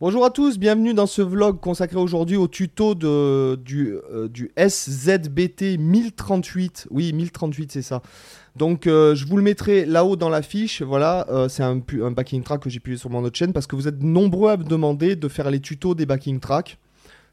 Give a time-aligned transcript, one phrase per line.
[0.00, 6.88] Bonjour à tous, bienvenue dans ce vlog consacré aujourd'hui au tuto du, euh, SZBT 1038.
[6.90, 8.02] Oui, 1038 c'est ça.
[8.56, 10.82] Donc euh, je vous le mettrai là-haut dans la fiche.
[10.82, 13.68] Voilà, euh, c'est un, un backing track que j'ai publié sur mon autre chaîne parce
[13.68, 16.76] que vous êtes nombreux à me demander de faire les tutos des backing tracks.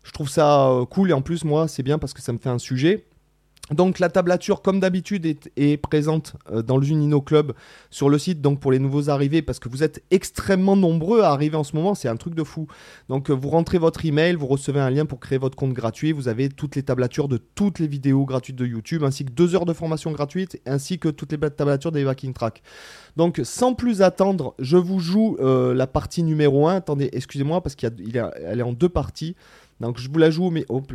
[0.04, 2.50] Je trouve ça cool et en plus moi c'est bien parce que ça me fait
[2.50, 3.06] un sujet.
[3.72, 7.54] Donc la tablature comme d'habitude est, présente euh, dans le Junino Club
[7.90, 11.30] sur le site donc pour les nouveaux arrivés parce que vous êtes extrêmement nombreux à
[11.30, 12.68] arriver en ce moment, c'est un truc de fou.
[13.08, 16.12] Donc euh, vous rentrez votre email, vous recevez un lien pour créer votre compte gratuit,
[16.12, 19.56] vous avez toutes les tablatures de toutes les vidéos gratuites de YouTube ainsi que deux
[19.56, 22.62] heures de formation gratuite ainsi que toutes les tablatures des backing tracks.
[23.16, 26.76] Donc sans plus attendre, je vous joue euh, la partie numéro 1.
[26.76, 29.36] Attendez, excusez-moi parce qu'elle est en deux parties.
[29.80, 30.92] Donc je vous la joue mais hop,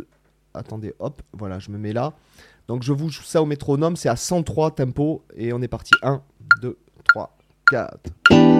[0.53, 2.15] attendez, hop, voilà, je me mets là.
[2.69, 5.93] Donc je vous joue ça au métronome, c'est à 103 tempo et on est parti.
[6.03, 6.23] 1,
[6.63, 7.37] 2, 3,
[7.71, 8.56] 4.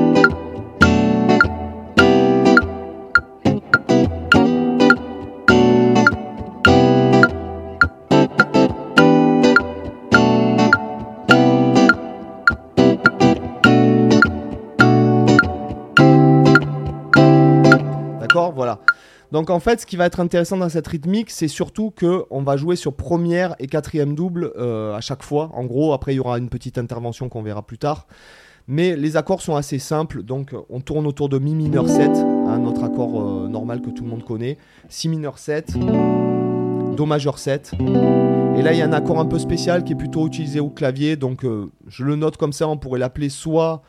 [19.37, 22.41] Donc en fait, ce qui va être intéressant dans cette rythmique, c'est surtout que on
[22.41, 25.51] va jouer sur première et quatrième double euh, à chaque fois.
[25.53, 28.07] En gros, après il y aura une petite intervention qu'on verra plus tard.
[28.67, 32.65] Mais les accords sont assez simples, donc on tourne autour de mi mineur 7, un
[32.65, 34.57] autre accord euh, normal que tout le monde connaît,
[34.89, 35.75] si mineur 7,
[36.97, 37.73] do majeur 7.
[38.57, 40.71] Et là, il y a un accord un peu spécial qui est plutôt utilisé au
[40.71, 43.83] clavier, donc euh, je le note comme ça, on pourrait l'appeler soit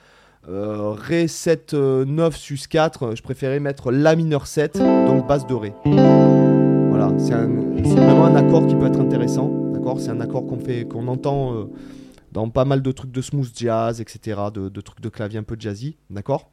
[0.49, 5.53] Ré 7 euh, 9 sus 4, je préférais mettre La mineur 7, donc basse de
[5.53, 5.73] Ré.
[5.83, 9.99] Voilà, c'est vraiment un accord qui peut être intéressant, d'accord?
[9.99, 11.65] C'est un accord qu'on fait, qu'on entend euh,
[12.31, 15.43] dans pas mal de trucs de smooth jazz, etc., de, de trucs de clavier un
[15.43, 16.49] peu jazzy, d'accord?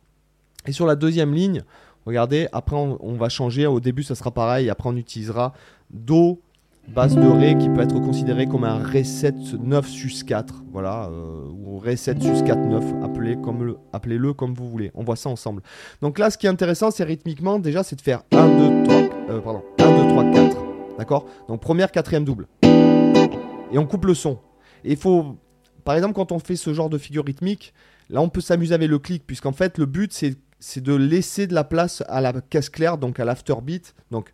[0.67, 1.63] Et sur la deuxième ligne,
[2.05, 5.53] regardez, après on, on va changer, au début ça sera pareil, après on utilisera
[5.91, 6.41] Do,
[6.89, 11.09] basse de Ré qui peut être considéré comme un Ré 7 9 sus 4, voilà,
[11.11, 14.91] euh, ou Ré 7 sus 4 9, appelez comme le, appelez-le comme vous voulez.
[14.95, 15.63] On voit ça ensemble.
[16.03, 18.97] Donc là, ce qui est intéressant, c'est rythmiquement déjà, c'est de faire 1 2 3
[19.31, 20.57] euh, pardon, 1 2 3 4.
[20.99, 21.27] D'accord?
[21.49, 22.47] Donc première, quatrième double.
[22.63, 24.39] Et on coupe le son.
[24.85, 25.37] Et il faut
[25.85, 27.75] par exemple quand on fait ce genre de figure rythmique,
[28.09, 31.55] là on peut s'amuser avec le clic puisqu'en fait le but c'est de laisser de
[31.55, 33.95] la place à la caisse claire, donc à l'afterbeat.
[34.11, 34.33] Donc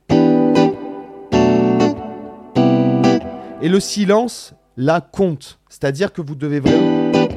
[3.62, 5.60] Et le silence, là, compte.
[5.68, 7.28] C'est-à-dire que vous devez vraiment.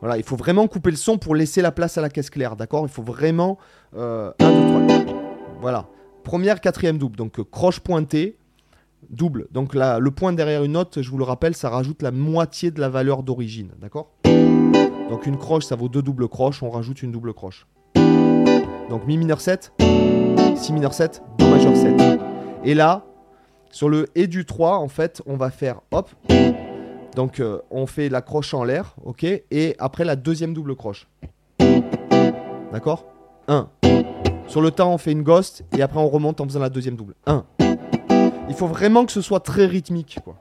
[0.00, 2.54] Voilà, il faut vraiment couper le son pour laisser la place à la caisse claire,
[2.54, 2.84] d'accord?
[2.84, 3.58] Il faut vraiment.
[3.96, 5.16] 1, 2, 3.
[5.60, 5.88] Voilà.
[6.22, 7.16] Première, quatrième double.
[7.16, 8.38] Donc, euh, croche pointée,
[9.10, 9.48] double.
[9.50, 12.70] Donc, là, le point derrière une note, je vous le rappelle, ça rajoute la moitié
[12.70, 14.12] de la valeur d'origine, d'accord?
[14.24, 16.62] Donc, une croche, ça vaut deux doubles croches.
[16.62, 17.66] On rajoute une double croche.
[17.96, 19.72] Donc, mi mineur 7,
[20.54, 22.20] si mineur 7, do majeur 7.
[22.64, 23.07] Et là,
[23.70, 26.10] sur le et du 3, en fait, on va faire hop.
[27.14, 31.08] Donc, euh, on fait la croche en l'air, ok Et après, la deuxième double croche.
[32.72, 33.06] D'accord?
[33.48, 33.68] 1.
[34.46, 36.96] Sur le temps, on fait une ghost et après, on remonte en faisant la deuxième
[36.96, 37.14] double.
[37.26, 37.44] 1.
[38.48, 40.36] Il faut vraiment que ce soit très rythmique, quoi.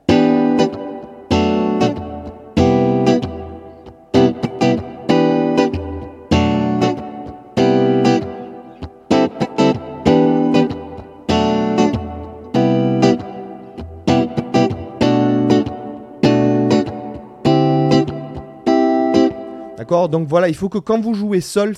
[19.87, 21.75] Donc voilà, il faut que quand vous jouez seul,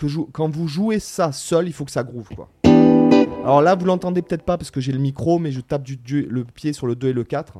[0.00, 2.48] vous jouez ça seul, il faut que ça groove quoi.
[2.64, 6.44] Alors là, vous l'entendez peut-être pas parce que j'ai le micro, mais je tape le
[6.44, 7.58] pied sur le 2 et le 4.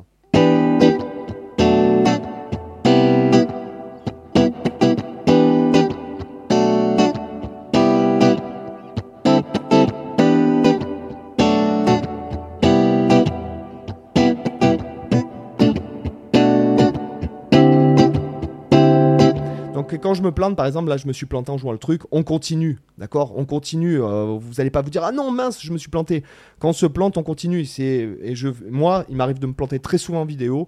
[20.01, 22.01] Quand je me plante, par exemple, là je me suis planté en jouant le truc,
[22.11, 23.33] on continue, d'accord?
[23.35, 24.01] On continue.
[24.01, 26.23] euh, vous n'allez pas vous dire ah non mince, je me suis planté.
[26.59, 27.65] Quand on se plante, on continue.
[27.79, 28.33] Et
[28.69, 30.67] moi, il m'arrive de me planter très souvent en vidéo.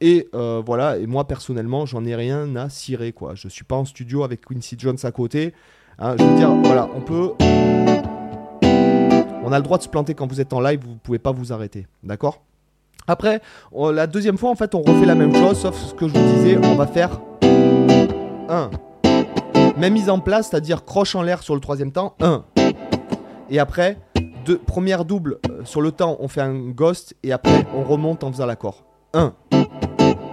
[0.00, 0.98] Et euh, voilà.
[0.98, 3.34] Et moi personnellement, j'en ai rien à cirer quoi.
[3.34, 5.54] Je suis pas en studio avec Quincy Jones à côté.
[5.98, 7.32] Hein, je veux dire, voilà, on peut.
[9.48, 10.80] On a le droit de se planter quand vous êtes en live.
[10.84, 12.42] Vous pouvez pas vous arrêter, d'accord?
[13.06, 13.40] Après,
[13.72, 16.34] la deuxième fois, en fait, on refait la même chose, sauf ce que je vous
[16.34, 17.20] disais, on va faire
[18.48, 18.70] 1.
[19.76, 22.44] Même mise en place, c'est-à-dire croche en l'air sur le troisième temps, 1.
[23.50, 23.98] Et après,
[24.44, 28.24] deux, première double euh, sur le temps, on fait un ghost et après on remonte
[28.24, 28.84] en faisant l'accord.
[29.14, 29.34] 1.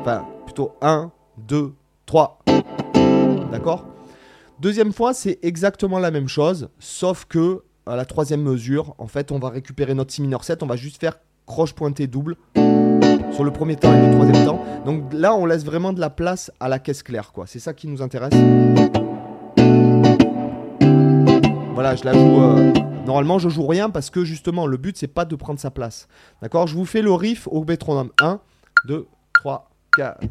[0.01, 1.74] Enfin, plutôt 1, 2,
[2.06, 2.39] 3.
[3.51, 3.86] D'accord?
[4.60, 9.31] Deuxième fois, c'est exactement la même chose, sauf que à la troisième mesure, en fait,
[9.31, 12.38] on va récupérer notre si mineur 7, on va juste faire croche pointée double
[13.33, 14.63] sur le premier temps et le troisième temps.
[14.85, 17.45] Donc là, on laisse vraiment de la place à la caisse claire, quoi.
[17.47, 18.33] C'est ça qui nous intéresse.
[21.74, 22.39] Voilà, je la joue.
[22.41, 22.74] euh,
[23.06, 26.07] Normalement, je joue rien parce que justement, le but, c'est pas de prendre sa place.
[26.41, 26.68] D'accord?
[26.68, 28.09] Je vous fais le riff au métronome.
[28.21, 28.39] 1,
[28.88, 30.21] 2, 3, 4.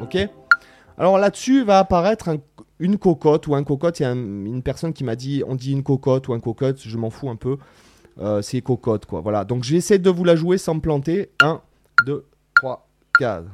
[0.00, 0.16] Ok
[0.98, 2.36] Alors là-dessus va apparaître un-
[2.78, 4.00] une cocotte ou un cocotte.
[4.00, 6.40] Il y a un- une personne qui m'a dit on dit une cocotte ou un
[6.40, 7.58] cocotte, je m'en fous un peu.
[8.18, 9.20] Euh, c'est cocotte quoi.
[9.20, 9.44] Voilà.
[9.44, 11.30] Donc j'essaie de vous la jouer sans me planter.
[11.40, 11.60] 1,
[12.06, 12.24] 2,
[12.54, 12.86] 3,
[13.18, 13.44] 4.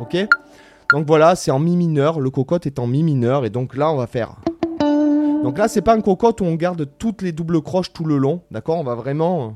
[0.00, 0.28] Ok?
[0.92, 2.20] Donc voilà, c'est en mi mineur.
[2.20, 3.44] Le cocotte est en mi mineur.
[3.44, 4.36] Et donc là, on va faire.
[5.52, 8.16] Donc là, c'est pas un cocotte où on garde toutes les doubles croches tout le
[8.16, 8.40] long.
[8.50, 8.78] D'accord?
[8.78, 9.52] On va vraiment.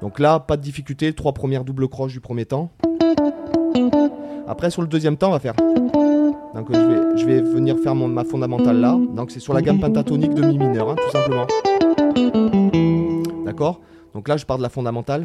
[0.00, 1.12] Donc là, pas de difficulté.
[1.12, 2.70] Trois premières doubles croches du premier temps.
[4.46, 5.54] Après, sur le deuxième temps, on va faire.
[6.54, 8.96] Donc je vais, je vais venir faire ma fondamentale là.
[9.16, 11.48] Donc c'est sur la gamme pentatonique de mi mineur, hein, tout simplement.
[13.44, 13.80] D'accord?
[14.14, 15.24] Donc là, je pars de la fondamentale.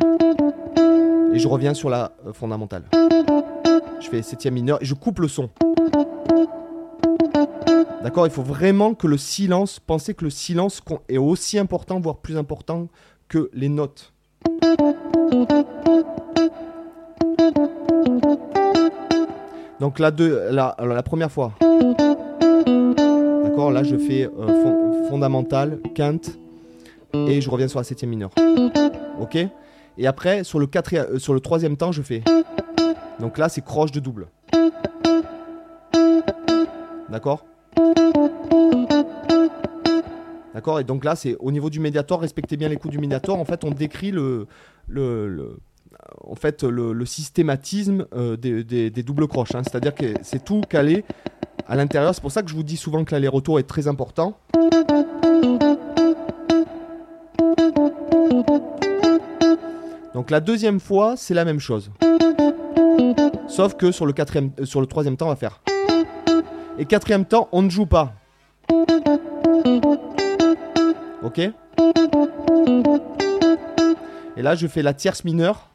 [1.31, 2.85] Et je reviens sur la euh, fondamentale.
[3.99, 5.51] Je fais septième mineur et je coupe le son.
[8.01, 12.17] D'accord Il faut vraiment que le silence, pensez que le silence est aussi important, voire
[12.17, 12.87] plus important
[13.27, 14.13] que les notes.
[19.79, 20.11] Donc la,
[20.51, 21.53] la, première fois.
[23.43, 26.37] D'accord Là je fais euh, fon- fondamental, quinte,
[27.13, 28.31] et je reviens sur la septième mineure.
[29.19, 29.37] Ok?
[29.97, 32.23] Et après, sur le, quatrième, euh, sur le troisième temps, je fais.
[33.19, 34.27] Donc là, c'est croche de double.
[37.09, 37.43] D'accord?
[40.53, 43.39] D'accord Et donc là, c'est au niveau du médiator, respectez bien les coups du médiator.
[43.39, 44.47] En fait, on décrit le,
[44.87, 45.57] le,
[46.25, 49.55] en fait, le, systématisme euh, des doubles croches.
[49.55, 49.61] hein.
[49.63, 51.05] C'est-à-dire que c'est tout calé
[51.67, 52.13] à l'intérieur.
[52.13, 54.37] C'est pour ça que je vous dis souvent que l'aller-retour est très important.
[60.13, 61.91] Donc la deuxième fois, c'est la même chose.
[63.47, 65.61] Sauf que sur le, quatrième, euh, sur le troisième temps, on va faire.
[66.79, 68.13] Et quatrième temps, on ne joue pas.
[71.21, 71.51] Ok Et
[74.37, 75.71] là, je fais la tierce mineure.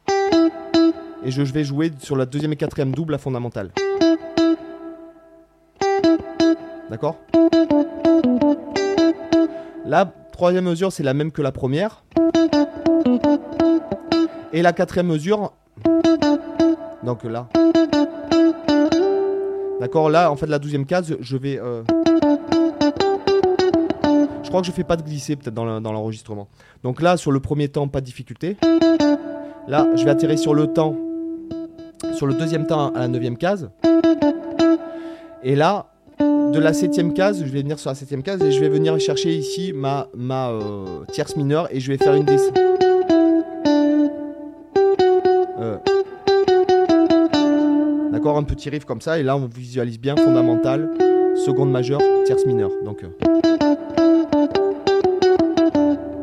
[1.23, 3.69] Et je, vais jouer sur la deuxième et quatrième double la fondamentale.
[6.89, 7.17] D'accord?
[9.85, 12.03] La troisième mesure, c'est la même que la première.
[14.53, 15.53] Et la quatrième mesure.
[17.03, 17.47] Donc là.
[19.79, 21.59] D'accord, là, en fait, la douzième case, je vais.
[21.59, 21.83] euh,
[24.43, 26.47] Je crois que je fais pas de glisser peut-être dans le- dans l'enregistrement.
[26.83, 28.55] Donc là, sur le premier temps, pas de difficulté.
[29.67, 30.95] Là, je vais atterrir sur le temps.
[32.13, 33.69] Sur le deuxième temps à la neuvième case.
[35.43, 35.87] Et là,
[36.19, 38.97] de la septième case, je vais venir sur la septième case et je vais venir
[38.99, 42.37] chercher ici ma, ma euh, tierce mineure et je vais faire une des.
[48.27, 50.89] Un petit riff comme ça et là on visualise bien fondamental,
[51.45, 52.71] seconde majeure, tierce mineure.
[52.83, 53.09] Donc, euh,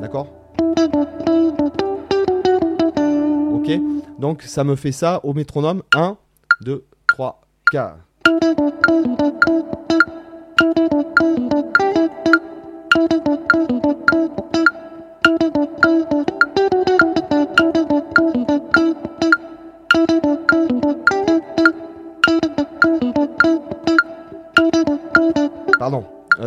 [0.01, 0.27] d'accord?
[3.55, 3.71] Ok,
[4.19, 6.17] donc ça me fait ça au métronome 1,
[6.63, 7.41] 2, 3,
[7.71, 7.95] 4.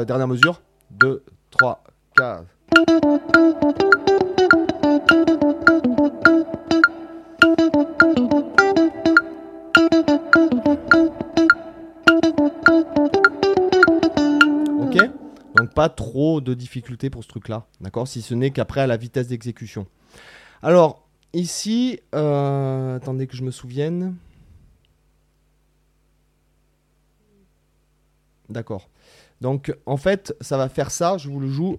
[0.05, 1.83] Dernière mesure 2, 3,
[2.15, 2.45] 4.
[14.79, 14.97] Ok
[15.55, 18.07] Donc pas trop de difficultés pour ce truc-là, d'accord?
[18.07, 19.88] Si ce n'est qu'après à la vitesse d'exécution.
[20.62, 24.15] Alors, ici, euh, attendez que je me souvienne.
[28.50, 28.89] D'accord.
[29.42, 31.77] Donc en fait, ça va faire ça, je vous le joue.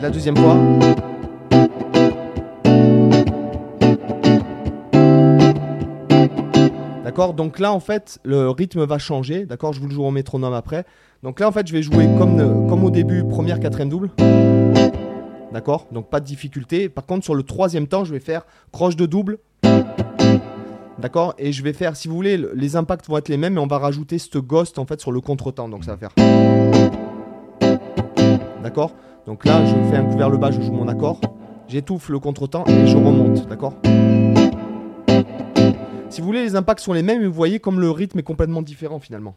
[0.00, 0.56] La deuxième fois.
[7.04, 7.34] D'accord?
[7.34, 9.46] Donc là, en fait, le rythme va changer.
[9.46, 9.72] D'accord?
[9.72, 10.84] Je vous le joue en métronome après.
[11.22, 14.10] Donc là, en fait, je vais jouer comme, comme au début, première, quatrième double.
[15.56, 15.86] D'accord?
[15.90, 16.90] Donc pas de difficulté.
[16.90, 19.38] Par contre, sur le troisième temps, je vais faire croche de double.
[20.98, 21.32] D'accord?
[21.38, 23.66] Et je vais faire, si vous voulez, les impacts vont être les mêmes, mais on
[23.66, 25.70] va rajouter ce ghost en fait sur le contretemps.
[25.70, 26.10] Donc ça va faire.
[28.62, 28.92] D'accord?
[29.24, 31.22] Donc là, je fais un coup vers le bas, je joue mon accord.
[31.68, 33.48] J'étouffe le contretemps et je remonte.
[33.48, 33.72] D'accord?
[36.10, 38.22] Si vous voulez, les impacts sont les mêmes, mais vous voyez comme le rythme est
[38.22, 39.36] complètement différent finalement.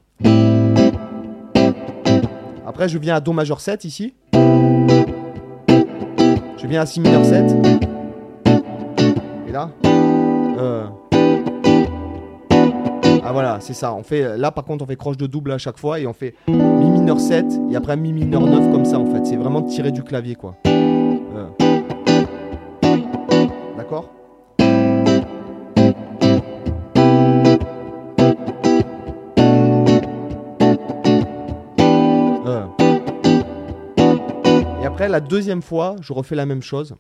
[2.68, 4.16] Après, je viens à Do majeur 7 ici.
[6.70, 7.52] Viens à Si mineur 7.
[9.48, 9.72] Et là.
[9.84, 10.86] Euh.
[13.24, 13.96] Ah voilà, c'est ça.
[13.96, 16.14] On fait, là par contre, on fait croche de double à chaque fois et on
[16.14, 19.26] fait Mi mineur 7 et après Mi mineur 9 comme ça en fait.
[19.26, 20.56] C'est vraiment tiré du clavier quoi.
[20.68, 21.48] Euh.
[23.76, 24.19] D'accord?
[35.08, 36.96] La deuxième fois, je refais la même chose.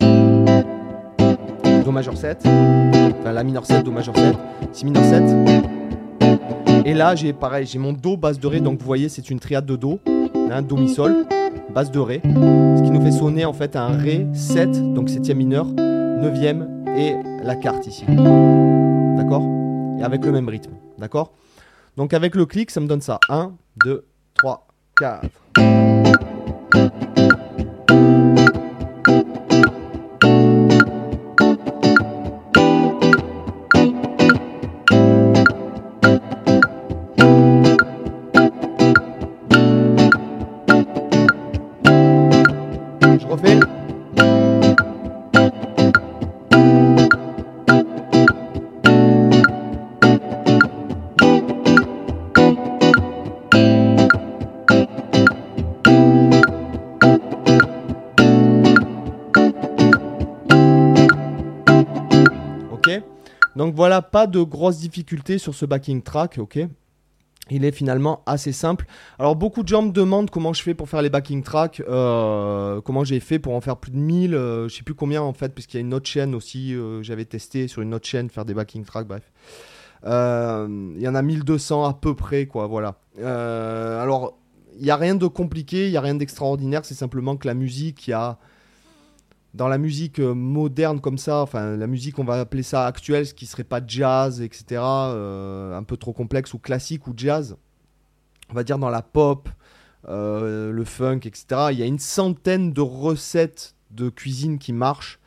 [0.00, 2.42] Do majeur 7.
[2.46, 4.36] Enfin, la mineur 7, Do majeur 7.
[4.72, 5.22] Si mineur 7.
[6.84, 8.60] Et là, j'ai pareil, j'ai mon Do, basse de Ré.
[8.60, 10.00] Donc vous voyez, c'est une triade de Do.
[10.50, 11.26] Un Do, Mi, Sol,
[11.72, 12.20] basse de Ré.
[12.24, 17.14] Ce qui nous fait sonner en fait un Ré 7, donc septième mineur, neuvième et
[17.44, 18.04] la carte ici.
[18.06, 19.42] D'accord?
[19.98, 20.72] Et avec le même rythme.
[20.98, 21.32] D'accord?
[21.96, 23.18] Donc avec le clic, ça me donne ça.
[23.28, 23.52] 1,
[23.84, 24.66] 2, 3,
[24.98, 25.87] 4.
[63.58, 66.60] Donc voilà, pas de grosses difficultés sur ce backing track, ok
[67.50, 68.86] il est finalement assez simple.
[69.18, 72.80] Alors beaucoup de gens me demandent comment je fais pour faire les backing tracks, euh,
[72.80, 75.32] comment j'ai fait pour en faire plus de 1000, euh, je sais plus combien en
[75.32, 78.28] fait, puisqu'il y a une autre chaîne aussi, euh, j'avais testé sur une autre chaîne
[78.30, 79.32] faire des backing tracks, bref.
[80.04, 82.94] Il y en a 1200 à peu près, quoi, voilà.
[83.20, 84.38] alors,
[84.76, 87.54] il n'y a rien de compliqué, il n'y a rien d'extraordinaire, c'est simplement que la
[87.54, 88.38] musique, il y a
[89.54, 93.26] dans la musique euh, moderne comme ça, enfin la musique on va appeler ça actuelle,
[93.26, 97.56] ce qui serait pas jazz, etc., euh, un peu trop complexe ou classique ou jazz,
[98.50, 99.48] on va dire dans la pop,
[100.08, 105.18] euh, le funk, etc., il y a une centaine de recettes de cuisine qui marchent.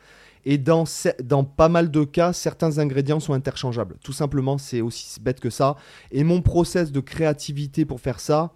[0.44, 0.82] Et dans,
[1.22, 3.96] dans pas mal de cas, certains ingrédients sont interchangeables.
[4.02, 5.76] Tout simplement, c'est aussi bête que ça.
[6.10, 8.50] Et mon process de créativité pour faire ça,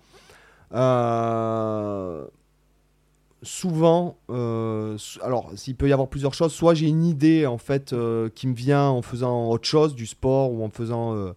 [3.43, 7.93] souvent, euh, alors s'il peut y avoir plusieurs choses, soit j'ai une idée en fait
[7.93, 11.33] euh, qui me vient en faisant autre chose, du sport ou en faisant euh,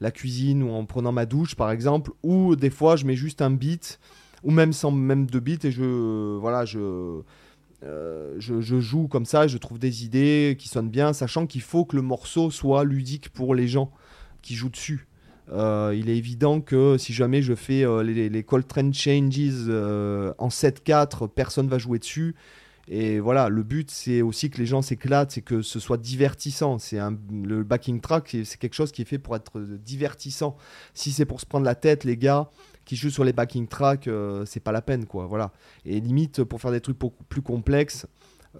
[0.00, 3.42] la cuisine ou en prenant ma douche par exemple, ou des fois je mets juste
[3.42, 4.00] un beat
[4.42, 7.22] ou même sans même de beat et je voilà je,
[7.82, 11.96] je, joue comme ça, je trouve des idées qui sonnent bien, sachant qu'il faut que
[11.96, 13.92] le morceau soit ludique pour les gens
[14.40, 15.06] qui jouent dessus.
[15.50, 20.32] Euh, il est évident que si jamais je fais euh, les, les, Coltrane Changes euh,
[20.38, 22.34] en 7-4, personne va jouer dessus.
[22.88, 26.78] Et voilà, le but c'est aussi que les gens s'éclatent, c'est que ce soit divertissant.
[26.78, 30.56] C'est le backing track, c'est quelque chose qui est fait pour être divertissant.
[30.92, 32.50] Si c'est pour se prendre la tête, les gars
[32.84, 34.10] qui jouent sur les backing tracks,
[34.46, 35.26] c'est pas la peine, quoi.
[35.26, 35.52] Voilà.
[35.84, 38.06] Et limite pour faire des trucs plus complexes,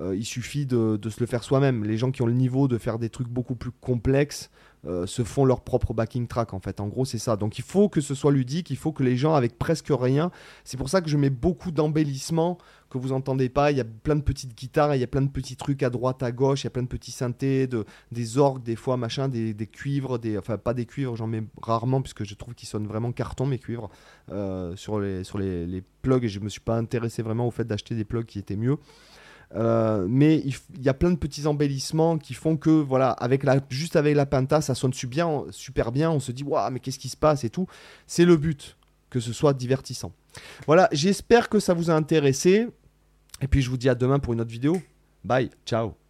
[0.01, 1.85] il suffit de, de, se le faire soi-même.
[1.85, 4.51] Les gens qui ont le niveau de faire des trucs beaucoup plus complexes,
[4.85, 6.81] euh, se font leur propre backing track en fait.
[6.81, 7.37] En gros, c'est ça.
[7.37, 10.33] Donc il faut que ce soit ludique, il faut que les gens avec presque rien.
[10.65, 12.59] C'est pour ça que je mets beaucoup d'embellissements
[12.91, 13.71] que vous entendez pas.
[13.71, 15.91] Il y a plein de petites guitares, il y a plein de petits trucs à
[15.91, 18.97] droite, à gauche, il y a plein de petits synthés, de, des orgues des fois,
[18.97, 22.69] machin, des, cuivres, des, enfin pas des cuivres, j'en mets rarement puisque je trouve qu'ils
[22.69, 23.89] sonnent vraiment carton mes cuivres
[24.33, 27.53] euh, sur, les, sur les, les plugs et je me suis pas intéressé vraiment au
[27.53, 28.79] fait d'acheter des plugs qui étaient mieux.
[29.55, 33.61] Euh, mais il, y a plein de petits embellissements qui font que, voilà, avec la,
[33.69, 36.11] juste avec la Penta, ça sonne super, super bien.
[36.11, 37.67] On se dit, waouh, mais qu'est-ce qui se passe et tout.
[38.07, 38.77] C'est le but,
[39.11, 40.13] que ce soit divertissant.
[40.67, 42.69] Voilà, j'espère que ça vous a intéressé.
[43.41, 44.81] Et puis je vous dis à demain pour une autre vidéo.
[45.25, 46.02] Bye, ciao.